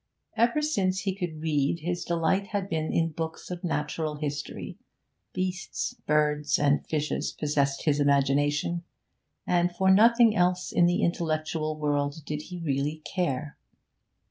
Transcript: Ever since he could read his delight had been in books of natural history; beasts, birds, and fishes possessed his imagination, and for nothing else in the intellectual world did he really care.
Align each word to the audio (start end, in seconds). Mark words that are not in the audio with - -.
Ever 0.35 0.63
since 0.63 1.01
he 1.01 1.13
could 1.13 1.43
read 1.43 1.81
his 1.81 2.03
delight 2.03 2.47
had 2.47 2.67
been 2.67 2.91
in 2.91 3.11
books 3.11 3.51
of 3.51 3.63
natural 3.63 4.15
history; 4.15 4.79
beasts, 5.31 5.93
birds, 5.93 6.57
and 6.57 6.83
fishes 6.87 7.31
possessed 7.31 7.83
his 7.83 7.99
imagination, 7.99 8.81
and 9.45 9.71
for 9.75 9.91
nothing 9.91 10.35
else 10.35 10.71
in 10.71 10.87
the 10.87 11.03
intellectual 11.03 11.77
world 11.77 12.23
did 12.25 12.41
he 12.41 12.57
really 12.57 13.03
care. 13.05 13.59